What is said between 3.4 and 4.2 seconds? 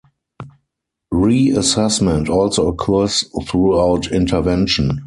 throughout